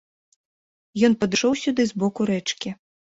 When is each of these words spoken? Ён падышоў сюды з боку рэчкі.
Ён 1.09 1.13
падышоў 1.23 1.53
сюды 1.65 1.81
з 1.91 2.03
боку 2.05 2.29
рэчкі. 2.31 2.69